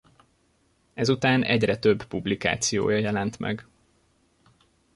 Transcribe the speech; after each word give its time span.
Ezután 0.93 1.43
egyre 1.43 1.77
több 1.77 2.03
publikációja 2.03 2.97
jelent 2.97 3.39
meg. 3.39 3.65